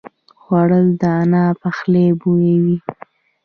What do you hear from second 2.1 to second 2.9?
بویوي